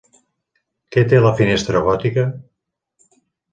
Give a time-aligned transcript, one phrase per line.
[0.95, 2.27] Què té la finestra gòtica?